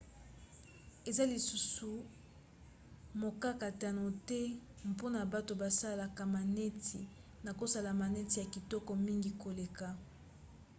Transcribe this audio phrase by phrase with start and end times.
[1.09, 1.91] eza lisusu
[3.21, 4.41] mokakatano te
[4.91, 7.01] mpona bato basalaka maneti
[7.45, 9.87] na kosala maneti ya kitoko mingi koleka